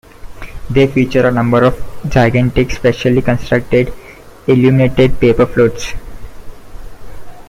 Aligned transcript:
They 0.71 0.87
feature 0.87 1.27
a 1.27 1.31
number 1.31 1.63
of 1.63 1.79
gigantic, 2.09 2.71
specially-constructed, 2.71 3.93
illuminated 4.47 5.19
paper 5.19 5.45
floats. 5.45 5.93